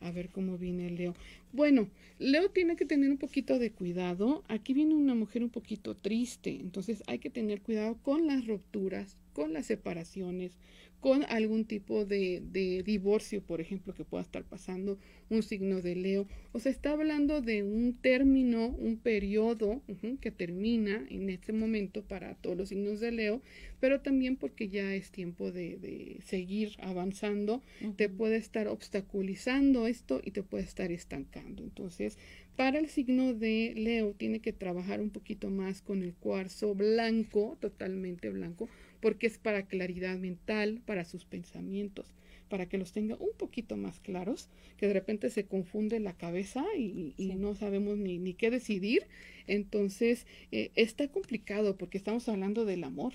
A 0.00 0.10
ver 0.10 0.30
cómo 0.30 0.56
viene 0.56 0.88
Leo. 0.88 1.14
Bueno, 1.52 1.86
Leo 2.18 2.48
tiene 2.48 2.76
que 2.76 2.86
tener 2.86 3.10
un 3.10 3.18
poquito 3.18 3.58
de 3.58 3.70
cuidado. 3.70 4.42
Aquí 4.48 4.72
viene 4.72 4.94
una 4.94 5.14
mujer 5.14 5.42
un 5.42 5.50
poquito 5.50 5.94
triste, 5.94 6.50
entonces 6.50 7.02
hay 7.06 7.18
que 7.18 7.28
tener 7.28 7.60
cuidado 7.60 7.98
con 8.02 8.26
las 8.26 8.46
rupturas, 8.46 9.18
con 9.32 9.52
las 9.52 9.66
separaciones, 9.66 10.52
con 11.00 11.24
algún 11.24 11.64
tipo 11.64 12.04
de, 12.04 12.42
de, 12.52 12.82
divorcio, 12.82 13.42
por 13.42 13.60
ejemplo, 13.60 13.94
que 13.94 14.04
pueda 14.04 14.22
estar 14.22 14.44
pasando, 14.44 14.98
un 15.30 15.42
signo 15.42 15.80
de 15.80 15.96
Leo. 15.96 16.26
O 16.52 16.60
sea, 16.60 16.70
está 16.70 16.92
hablando 16.92 17.40
de 17.40 17.62
un 17.62 17.94
término, 17.94 18.68
un 18.68 18.98
periodo 18.98 19.82
que 20.20 20.30
termina 20.30 21.06
en 21.08 21.30
este 21.30 21.54
momento 21.54 22.02
para 22.02 22.34
todos 22.34 22.56
los 22.56 22.68
signos 22.68 23.00
de 23.00 23.12
Leo, 23.12 23.40
pero 23.80 24.00
también 24.00 24.36
porque 24.36 24.68
ya 24.68 24.94
es 24.94 25.10
tiempo 25.10 25.50
de, 25.50 25.78
de 25.78 26.18
seguir 26.26 26.72
avanzando, 26.80 27.62
te 27.96 28.10
puede 28.10 28.36
estar 28.36 28.68
obstaculizando 28.68 29.86
esto 29.86 30.20
y 30.22 30.32
te 30.32 30.42
puede 30.42 30.64
estar 30.64 30.92
estancando. 30.92 31.62
Entonces, 31.62 32.18
para 32.56 32.78
el 32.78 32.90
signo 32.90 33.32
de 33.32 33.72
Leo 33.74 34.12
tiene 34.12 34.40
que 34.40 34.52
trabajar 34.52 35.00
un 35.00 35.08
poquito 35.08 35.48
más 35.48 35.80
con 35.80 36.02
el 36.02 36.12
cuarzo 36.12 36.74
blanco, 36.74 37.56
totalmente 37.58 38.28
blanco, 38.28 38.68
porque 39.00 39.26
es 39.26 39.38
para 39.38 39.66
claridad 39.66 40.18
mental, 40.18 40.80
para 40.84 41.04
sus 41.04 41.24
pensamientos, 41.24 42.06
para 42.48 42.66
que 42.66 42.78
los 42.78 42.92
tenga 42.92 43.16
un 43.16 43.32
poquito 43.36 43.76
más 43.76 44.00
claros, 44.00 44.48
que 44.76 44.86
de 44.86 44.92
repente 44.92 45.30
se 45.30 45.46
confunde 45.46 46.00
la 46.00 46.12
cabeza 46.12 46.64
y, 46.76 47.14
no 47.36 47.54
sabemos 47.54 47.96
ni, 47.96 48.18
ni, 48.18 48.34
qué 48.34 48.50
decidir. 48.50 49.06
Entonces, 49.46 50.26
eh, 50.52 50.70
está 50.74 51.08
complicado 51.08 51.76
porque 51.76 51.98
estamos 51.98 52.28
hablando 52.28 52.64
del 52.64 52.84
amor, 52.84 53.12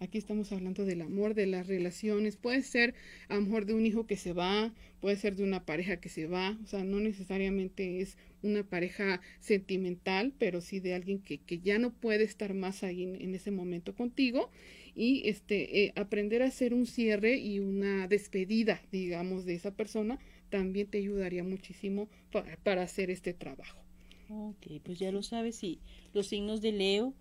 Aquí 0.00 0.18
estamos 0.18 0.52
hablando 0.52 0.84
del 0.84 1.02
amor, 1.02 1.34
de 1.34 1.46
las 1.46 1.66
relaciones. 1.66 2.36
Puede 2.36 2.62
ser 2.62 2.94
amor 3.28 3.64
de 3.64 3.74
un 3.74 3.86
hijo 3.86 4.06
que 4.06 4.16
se 4.16 4.32
va, 4.32 4.72
puede 5.00 5.16
ser 5.16 5.36
de 5.36 5.44
una 5.44 5.64
pareja 5.64 5.98
que 5.98 6.08
se 6.08 6.26
va. 6.26 6.58
O 6.62 6.66
sea, 6.66 6.84
no 6.84 7.00
necesariamente 7.00 8.00
es 8.00 8.18
una 8.42 8.64
pareja 8.64 9.20
sentimental, 9.40 10.32
pero 10.38 10.60
sí 10.60 10.80
de 10.80 10.94
alguien 10.94 11.20
que, 11.20 11.38
que 11.38 11.60
ya 11.60 11.78
no 11.78 11.92
puede 11.92 12.24
estar 12.24 12.54
más 12.54 12.82
ahí 12.82 13.04
en, 13.04 13.34
ese 13.34 13.50
momento 13.50 13.94
contigo. 13.94 14.50
Y 14.96 15.28
este, 15.28 15.84
eh, 15.84 15.92
aprender 15.96 16.42
a 16.42 16.46
hacer 16.46 16.74
un 16.74 16.86
cierre 16.86 17.36
y 17.36 17.60
una 17.60 18.06
despedida, 18.06 18.82
digamos, 18.92 19.44
de 19.44 19.54
esa 19.54 19.74
persona 19.74 20.18
también 20.50 20.86
te 20.86 20.98
ayudaría 20.98 21.42
muchísimo 21.42 22.08
para, 22.30 22.56
para 22.58 22.82
hacer 22.82 23.10
este 23.10 23.32
trabajo. 23.32 23.80
Ok, 24.28 24.80
pues 24.82 24.98
ya 24.98 25.12
lo 25.12 25.22
sabes, 25.22 25.62
y 25.64 25.80
los 26.12 26.28
signos 26.28 26.62
de 26.62 26.72
Leo 26.72 27.14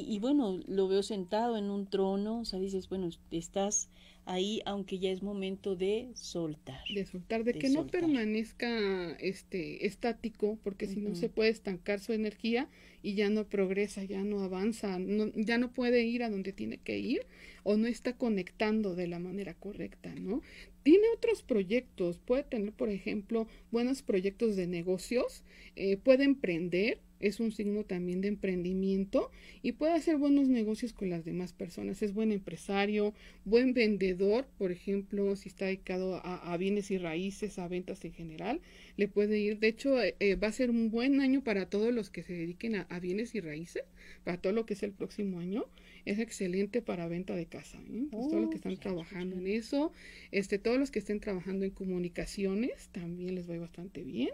y, 0.00 0.18
bueno, 0.18 0.60
lo 0.66 0.88
veo 0.88 1.02
sentado 1.02 1.56
en 1.56 1.70
un 1.70 1.86
trono, 1.86 2.40
o 2.40 2.44
sea, 2.44 2.58
dices, 2.58 2.88
bueno, 2.88 3.08
estás 3.30 3.88
ahí, 4.24 4.62
aunque 4.64 4.98
ya 4.98 5.10
es 5.10 5.22
momento 5.22 5.76
de 5.76 6.10
soltar. 6.14 6.80
De 6.94 7.04
soltar, 7.04 7.44
de, 7.44 7.54
que 7.54 7.68
no 7.68 7.86
permanezca 7.86 9.12
este 9.18 9.86
estático, 9.86 10.58
porque 10.62 10.86
si 10.86 11.00
no 11.00 11.14
se 11.14 11.28
puede 11.28 11.50
estancar 11.50 12.00
su 12.00 12.12
energía 12.12 12.68
y 13.02 13.14
ya 13.14 13.30
no 13.30 13.48
progresa, 13.48 14.04
ya 14.04 14.22
no 14.22 14.40
avanza, 14.40 14.98
ya 15.34 15.58
no 15.58 15.72
puede 15.72 16.04
ir 16.04 16.22
a 16.22 16.30
donde 16.30 16.52
tiene 16.52 16.78
que 16.78 16.98
ir 16.98 17.26
o 17.64 17.76
no 17.76 17.86
está 17.86 18.16
conectando 18.16 18.94
de 18.94 19.08
la 19.08 19.18
manera 19.18 19.54
correcta, 19.54 20.14
¿no? 20.14 20.42
Tiene 20.82 21.06
otros 21.14 21.42
proyectos, 21.42 22.18
puede 22.18 22.42
tener, 22.42 22.72
por 22.72 22.90
ejemplo, 22.90 23.46
buenos 23.70 24.02
proyectos 24.02 24.56
de 24.56 24.66
negocios, 24.66 25.44
eh, 25.76 25.96
puede 25.96 26.24
emprender, 26.24 26.98
es 27.22 27.40
un 27.40 27.52
signo 27.52 27.84
también 27.84 28.20
de 28.20 28.28
emprendimiento 28.28 29.30
y 29.62 29.72
puede 29.72 29.92
hacer 29.92 30.16
buenos 30.16 30.48
negocios 30.48 30.92
con 30.92 31.08
las 31.08 31.24
demás 31.24 31.52
personas. 31.52 32.02
Es 32.02 32.12
buen 32.12 32.32
empresario, 32.32 33.14
buen 33.44 33.72
vendedor, 33.72 34.46
por 34.58 34.72
ejemplo, 34.72 35.34
si 35.36 35.48
está 35.48 35.66
dedicado 35.66 36.20
a, 36.24 36.56
bienes 36.56 36.90
y 36.90 36.98
raíces, 36.98 37.58
a 37.58 37.68
ventas 37.68 38.04
en 38.04 38.12
general, 38.12 38.60
le 38.96 39.08
puede 39.08 39.38
ir. 39.38 39.58
De 39.60 39.68
hecho, 39.68 40.02
eh, 40.02 40.16
eh, 40.20 40.34
va 40.34 40.48
a 40.48 40.52
ser 40.52 40.70
un 40.70 40.90
buen 40.90 41.20
año 41.20 41.42
para 41.42 41.66
todos 41.66 41.94
los 41.94 42.10
que 42.10 42.22
se 42.22 42.32
dediquen 42.32 42.74
a, 42.76 43.00
bienes 43.00 43.34
y 43.34 43.40
raíces, 43.40 43.84
para 44.24 44.36
todo 44.36 44.52
lo 44.52 44.66
que 44.66 44.74
es 44.74 44.82
el 44.82 44.92
próximo 44.92 45.38
año. 45.38 45.66
Es 46.04 46.18
excelente 46.18 46.82
para 46.82 47.06
venta 47.06 47.36
de 47.36 47.46
casa. 47.46 47.78
¿eh? 47.88 48.08
todos 48.10 48.34
los 48.34 48.50
que 48.50 48.56
están 48.56 48.76
trabajando 48.76 49.36
en 49.36 49.46
eso, 49.46 49.92
este, 50.32 50.58
todos 50.58 50.78
los 50.78 50.90
que 50.90 50.98
estén 50.98 51.20
trabajando 51.20 51.64
en 51.64 51.70
comunicaciones, 51.70 52.88
también 52.88 53.36
les 53.36 53.48
va 53.48 53.56
bastante 53.56 54.02
bien 54.02 54.30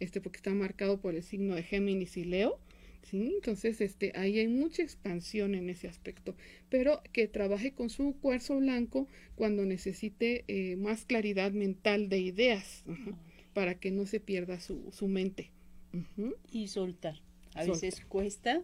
este, 0.00 0.20
porque 0.20 0.38
está 0.38 0.52
marcado 0.52 1.00
por 1.00 1.14
el 1.14 1.22
signo 1.22 1.54
de 1.54 1.62
Géminis 1.62 2.16
y 2.16 2.24
Leo. 2.24 2.58
¿sí? 3.02 3.32
Entonces, 3.34 3.80
este, 3.80 4.12
ahí 4.14 4.38
hay 4.38 4.48
mucha 4.48 4.82
expansión 4.82 5.54
en 5.54 5.70
ese 5.70 5.88
aspecto, 5.88 6.34
pero 6.68 7.00
que 7.12 7.28
trabaje 7.28 7.72
con 7.72 7.90
su 7.90 8.16
cuarzo 8.20 8.56
blanco 8.56 9.08
cuando 9.34 9.64
necesite 9.64 10.44
eh, 10.48 10.76
más 10.76 11.04
claridad 11.04 11.52
mental 11.52 12.08
de 12.08 12.18
ideas, 12.18 12.84
para 13.54 13.74
que 13.74 13.90
no 13.90 14.06
se 14.06 14.20
pierda 14.20 14.60
su, 14.60 14.90
su 14.92 15.08
mente. 15.08 15.50
Y 16.52 16.68
soltar. 16.68 17.20
A 17.54 17.64
veces 17.64 18.04
cuesta, 18.06 18.62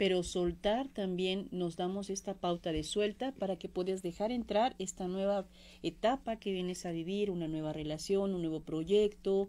pero 0.00 0.22
soltar 0.22 0.88
también 0.88 1.48
nos 1.50 1.76
damos 1.76 2.10
esta 2.10 2.34
pauta 2.34 2.72
de 2.72 2.84
suelta 2.84 3.32
para 3.32 3.56
que 3.56 3.68
puedas 3.68 4.02
dejar 4.02 4.30
entrar 4.30 4.74
esta 4.78 5.08
nueva 5.08 5.46
etapa 5.82 6.36
que 6.36 6.52
vienes 6.52 6.86
a 6.86 6.90
vivir, 6.90 7.30
una 7.30 7.48
nueva 7.48 7.72
relación, 7.72 8.34
un 8.34 8.42
nuevo 8.42 8.60
proyecto, 8.60 9.48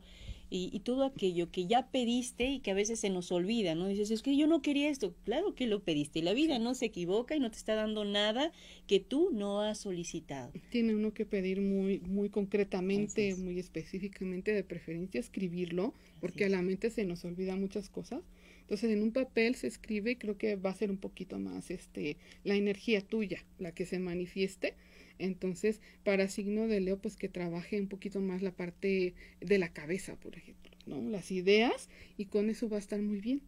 y, 0.53 0.77
todo 0.81 1.05
aquello 1.05 1.49
que 1.49 1.65
ya 1.65 1.87
pediste 1.91 2.51
y 2.51 2.59
que 2.59 2.71
a 2.71 2.73
veces 2.73 2.99
se 2.99 3.09
nos 3.09 3.31
olvida, 3.31 3.73
¿no? 3.73 3.87
Dices, 3.87 4.11
es 4.11 4.21
que 4.21 4.35
yo 4.35 4.47
no 4.47 4.61
quería 4.61 4.89
esto, 4.89 5.15
claro 5.23 5.55
que 5.55 5.65
lo 5.65 5.81
pediste, 5.81 6.21
la 6.21 6.33
vida 6.33 6.59
no 6.59 6.73
se 6.75 6.87
equivoca 6.87 7.37
y 7.37 7.39
no 7.39 7.49
te 7.49 7.57
está 7.57 7.73
dando 7.73 8.03
nada 8.03 8.51
que 8.85 8.99
tú 8.99 9.29
no 9.31 9.61
has 9.61 9.79
solicitado. 9.79 10.51
Tiene 10.69 10.93
uno 10.93 11.13
que 11.13 11.25
pedir 11.25 11.61
muy, 11.61 12.01
muy 12.01 12.29
concretamente, 12.29 13.33
muy 13.37 13.59
específicamente, 13.59 14.53
de 14.53 14.65
preferencia 14.65 15.21
escribirlo, 15.21 15.93
porque 16.19 16.45
a 16.45 16.49
la 16.49 16.61
mente 16.61 16.89
se 16.89 17.05
nos 17.05 17.23
olvida 17.23 17.55
muchas 17.55 17.89
cosas. 17.89 18.21
Entonces 18.59 18.91
en 18.91 19.03
un 19.03 19.13
papel 19.13 19.55
se 19.55 19.67
escribe, 19.67 20.17
creo 20.17 20.37
que 20.37 20.57
va 20.57 20.71
a 20.71 20.75
ser 20.75 20.91
un 20.91 20.97
poquito 20.97 21.39
más 21.39 21.71
este 21.71 22.17
la 22.43 22.55
energía 22.55 22.99
tuya, 22.99 23.45
la 23.57 23.71
que 23.71 23.85
se 23.85 23.99
manifieste 23.99 24.75
entonces, 25.19 25.81
para 26.03 26.27
signo 26.27 26.67
de 26.67 26.81
Leo, 26.81 26.99
pues 26.99 27.15
que 27.15 27.29
trabaje 27.29 27.79
un 27.79 27.87
poquito 27.87 28.19
más 28.21 28.41
la 28.41 28.51
parte 28.51 29.13
de 29.39 29.57
la 29.57 29.73
cabeza, 29.73 30.15
por 30.15 30.35
ejemplo, 30.35 30.71
¿no? 30.85 31.01
Las 31.01 31.31
ideas 31.31 31.89
y 32.17 32.25
con 32.25 32.49
eso 32.49 32.69
va 32.69 32.77
a 32.77 32.79
estar 32.79 33.01
muy 33.01 33.19
bien. 33.19 33.41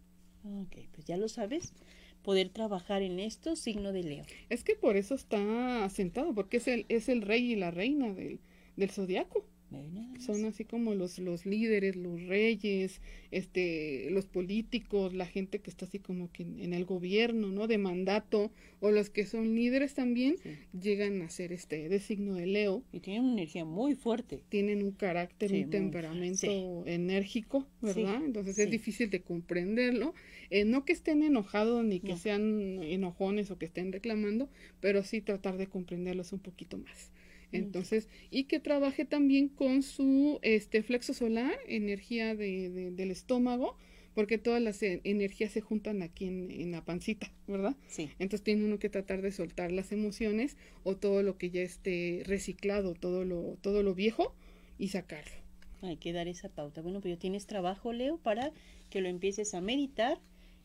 Ok, 0.43 0.75
pues 0.91 1.05
ya 1.05 1.17
lo 1.17 1.29
sabes, 1.29 1.73
poder 2.21 2.49
trabajar 2.49 3.01
en 3.01 3.19
esto, 3.19 3.55
signo 3.55 3.93
de 3.93 4.03
Leo. 4.03 4.23
Es 4.49 4.63
que 4.63 4.75
por 4.75 4.97
eso 4.97 5.15
está 5.15 5.89
sentado, 5.89 6.33
porque 6.33 6.57
es 6.57 6.67
el, 6.67 6.85
es 6.89 7.09
el 7.09 7.21
rey 7.21 7.53
y 7.53 7.55
la 7.55 7.71
reina 7.71 8.13
del, 8.13 8.39
del 8.75 8.89
zodiaco. 8.89 9.45
Son 10.19 10.45
así 10.45 10.63
como 10.63 10.93
los, 10.95 11.19
los 11.19 11.45
líderes, 11.45 11.95
los 11.95 12.21
reyes, 12.23 13.01
este, 13.31 14.07
los 14.11 14.25
políticos, 14.25 15.13
la 15.13 15.25
gente 15.25 15.59
que 15.59 15.69
está 15.69 15.85
así 15.85 15.99
como 15.99 16.31
que 16.31 16.43
en, 16.43 16.73
el 16.73 16.85
gobierno, 16.85 17.51
¿no? 17.51 17.67
De 17.67 17.77
mandato, 17.77 18.51
o 18.79 18.91
los 18.91 19.09
que 19.09 19.25
son 19.25 19.55
líderes 19.55 19.93
también, 19.93 20.35
llegan 20.79 21.21
a 21.21 21.29
ser 21.29 21.51
este 21.51 21.89
de 21.89 21.99
signo 21.99 22.35
de 22.35 22.45
Leo. 22.45 22.83
Y 22.91 22.99
tienen 22.99 23.23
una 23.23 23.33
energía 23.33 23.65
muy 23.65 23.95
fuerte. 23.95 24.43
Tienen 24.49 24.83
un 24.83 24.91
carácter, 24.91 25.51
un 25.51 25.69
temperamento 25.69 26.83
enérgico, 26.85 27.67
¿verdad? 27.81 28.23
Entonces 28.23 28.57
es 28.59 28.69
difícil 28.69 29.09
de 29.09 29.21
comprenderlo. 29.21 30.13
Eh, 30.49 30.65
no 30.65 30.85
que 30.85 30.93
estén 30.93 31.23
enojados 31.23 31.83
ni 31.83 31.99
que 31.99 32.15
sean 32.15 32.83
enojones 32.83 33.49
o 33.51 33.57
que 33.57 33.65
estén 33.65 33.91
reclamando, 33.91 34.49
pero 34.79 35.03
sí 35.03 35.21
tratar 35.21 35.57
de 35.57 35.67
comprenderlos 35.67 36.31
un 36.33 36.39
poquito 36.39 36.77
más. 36.77 37.12
Entonces, 37.53 38.09
y 38.29 38.45
que 38.45 38.59
trabaje 38.59 39.05
también 39.05 39.47
con 39.47 39.83
su 39.83 40.39
este 40.41 40.83
flexo 40.83 41.13
solar, 41.13 41.53
energía 41.67 42.35
de, 42.35 42.91
del 42.91 43.11
estómago, 43.11 43.77
porque 44.13 44.37
todas 44.37 44.61
las 44.61 44.81
e, 44.83 45.01
energías 45.03 45.51
se 45.51 45.61
juntan 45.61 46.01
aquí 46.01 46.25
en, 46.25 46.71
la 46.71 46.83
pancita, 46.83 47.31
¿verdad? 47.47 47.75
Sí. 47.87 48.09
Entonces 48.19 48.43
tiene 48.43 48.65
uno 48.65 48.79
que 48.79 48.89
tratar 48.89 49.21
de 49.21 49.31
soltar 49.31 49.71
las 49.71 49.91
emociones 49.91 50.57
o 50.83 50.95
todo 50.95 51.23
lo 51.23 51.37
que 51.37 51.49
ya 51.49 51.61
esté 51.61 52.23
reciclado, 52.25 52.93
todo 52.93 53.25
lo, 53.25 53.57
todo 53.61 53.83
lo 53.83 53.93
viejo 53.93 54.35
y 54.77 54.89
sacarlo. 54.89 55.33
Hay 55.81 55.97
que 55.97 56.13
dar 56.13 56.27
esa 56.27 56.49
pauta. 56.49 56.81
Bueno, 56.81 57.01
pero 57.01 57.17
tienes 57.17 57.45
trabajo, 57.45 57.91
Leo, 57.91 58.17
para 58.17 58.51
que 58.89 59.01
lo 59.01 59.09
empieces 59.09 59.53
a 59.53 59.61
meditar 59.61 60.19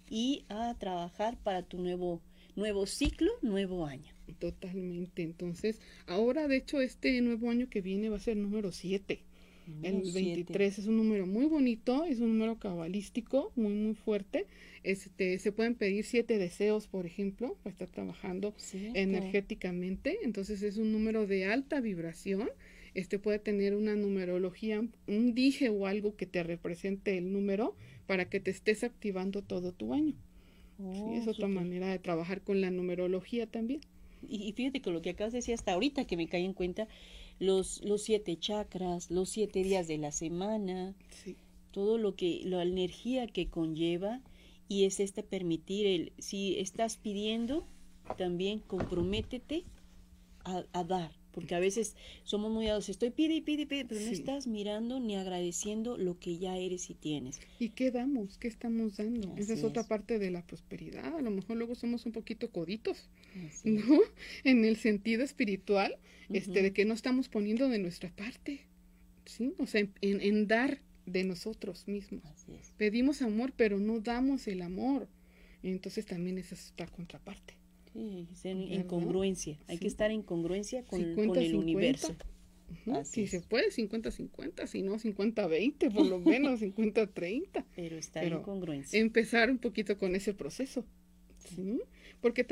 y 0.08 0.44
a 0.48 0.74
trabajar 0.78 1.36
para 1.42 1.62
tu 1.62 1.78
nuevo, 1.78 2.22
nuevo 2.54 2.86
ciclo, 2.86 3.32
nuevo 3.42 3.86
año. 3.86 4.17
Totalmente. 4.34 5.22
Entonces, 5.22 5.80
ahora 6.06 6.48
de 6.48 6.56
hecho 6.56 6.80
este 6.80 7.20
nuevo 7.20 7.50
año 7.50 7.68
que 7.68 7.80
viene 7.80 8.08
va 8.08 8.16
a 8.16 8.20
ser 8.20 8.36
número 8.36 8.72
7. 8.72 9.20
El 9.82 10.12
23 10.12 10.78
es 10.78 10.86
un 10.86 10.96
número 10.96 11.26
muy 11.26 11.44
bonito, 11.44 12.04
es 12.04 12.20
un 12.20 12.38
número 12.38 12.58
cabalístico, 12.58 13.52
muy 13.54 13.74
muy 13.74 13.94
fuerte. 13.94 14.46
Este, 14.82 15.38
se 15.38 15.52
pueden 15.52 15.74
pedir 15.74 16.04
siete 16.04 16.38
deseos, 16.38 16.86
por 16.86 17.04
ejemplo, 17.06 17.56
para 17.62 17.72
estar 17.72 17.88
trabajando 17.88 18.54
energéticamente. 18.72 20.18
Entonces 20.22 20.62
es 20.62 20.78
un 20.78 20.92
número 20.92 21.26
de 21.26 21.46
alta 21.46 21.80
vibración. 21.80 22.48
Este 22.94 23.18
puede 23.18 23.38
tener 23.38 23.74
una 23.74 23.94
numerología, 23.94 24.82
un 25.06 25.34
dije 25.34 25.68
o 25.68 25.86
algo 25.86 26.16
que 26.16 26.26
te 26.26 26.42
represente 26.42 27.18
el 27.18 27.32
número 27.32 27.76
para 28.06 28.28
que 28.28 28.40
te 28.40 28.50
estés 28.50 28.82
activando 28.82 29.42
todo 29.42 29.72
tu 29.72 29.92
año. 29.92 30.14
es 30.78 31.26
oh, 31.26 31.30
otra 31.30 31.48
manera 31.48 31.88
de 31.88 31.98
trabajar 31.98 32.40
con 32.40 32.60
la 32.60 32.70
numerología 32.70 33.46
también. 33.46 33.80
Y, 34.26 34.52
fíjate 34.52 34.80
con 34.80 34.94
lo 34.94 35.02
que 35.02 35.10
acabas 35.10 35.32
de 35.32 35.38
decir 35.38 35.54
hasta 35.54 35.72
ahorita 35.72 36.06
que 36.06 36.16
me 36.16 36.28
cae 36.28 36.44
en 36.44 36.54
cuenta, 36.54 36.88
los, 37.38 37.82
los 37.84 38.02
siete 38.02 38.36
chakras, 38.38 39.10
los 39.10 39.28
siete 39.28 39.62
días 39.62 39.86
de 39.86 39.98
la 39.98 40.12
semana, 40.12 40.94
todo 41.70 41.98
lo 41.98 42.16
que, 42.16 42.42
la 42.44 42.62
energía 42.62 43.26
que 43.26 43.48
conlleva 43.48 44.20
y 44.68 44.84
es 44.84 45.00
este 45.00 45.22
permitir 45.22 45.86
el, 45.86 46.12
si 46.18 46.58
estás 46.58 46.96
pidiendo, 46.96 47.66
también 48.16 48.60
comprométete 48.60 49.64
a, 50.44 50.84
dar, 50.84 51.12
porque 51.38 51.54
a 51.54 51.60
veces 51.60 51.94
somos 52.24 52.50
muy 52.50 52.66
dados, 52.66 52.88
estoy 52.88 53.10
pide 53.10 53.34
y 53.34 53.40
pide 53.40 53.62
y 53.62 53.66
pide, 53.66 53.84
pero 53.84 54.00
no 54.00 54.10
estás 54.10 54.48
mirando 54.48 54.98
ni 54.98 55.14
agradeciendo 55.14 55.96
lo 55.96 56.18
que 56.18 56.36
ya 56.36 56.56
eres 56.56 56.90
y 56.90 56.94
tienes. 56.94 57.38
¿Y 57.60 57.68
qué 57.68 57.92
damos? 57.92 58.38
¿Qué 58.38 58.48
estamos 58.48 58.96
dando? 58.96 59.36
Esa 59.36 59.52
es 59.52 59.62
otra 59.62 59.84
parte 59.84 60.18
de 60.18 60.32
la 60.32 60.44
prosperidad. 60.44 61.14
A 61.16 61.22
lo 61.22 61.30
mejor 61.30 61.56
luego 61.56 61.76
somos 61.76 62.06
un 62.06 62.10
poquito 62.12 62.50
coditos, 62.50 63.08
¿no? 63.62 64.00
En 64.42 64.64
el 64.64 64.78
sentido 64.78 65.22
espiritual, 65.22 65.96
este, 66.28 66.60
de 66.60 66.72
que 66.72 66.84
no 66.84 66.94
estamos 66.94 67.28
poniendo 67.28 67.68
de 67.68 67.78
nuestra 67.78 68.10
parte, 68.10 68.62
¿sí? 69.24 69.54
O 69.58 69.66
sea, 69.66 69.82
en, 69.82 69.92
en 70.00 70.48
dar 70.48 70.80
de 71.06 71.22
nosotros 71.22 71.86
mismos. 71.86 72.24
Pedimos 72.78 73.22
amor, 73.22 73.52
pero 73.56 73.78
no 73.78 74.00
damos 74.00 74.48
el 74.48 74.60
amor. 74.60 75.06
Entonces 75.62 76.04
también 76.04 76.36
esa 76.36 76.56
es 76.56 76.72
otra 76.72 76.88
contraparte. 76.88 77.57
Sí, 78.34 78.48
en, 78.48 78.84
congruencia. 78.84 79.58
Hay 79.66 79.78
que 79.78 79.88
estar 79.88 80.10
en 80.10 80.22
congruencia 80.22 80.84
con, 80.84 81.00
el 81.00 81.54
universo. 81.56 82.14
si 83.04 83.26
se 83.26 83.40
puede, 83.40 83.70
50-50, 83.70 84.66
si 84.66 84.82
no, 84.82 84.98
50-20, 84.98 85.92
por 85.92 86.06
lo 86.06 86.18
menos 86.20 86.60
50-30. 86.60 87.64
Pero 87.74 87.96
estar 87.96 88.24
en 88.24 88.42
congruencia. 88.42 89.00
Empezar 89.00 89.50
un 89.50 89.58
poquito 89.58 89.98
con 89.98 90.14
ese 90.14 90.32
proceso. 90.32 90.84
¿sí? 91.38 91.80
Porque 92.20 92.44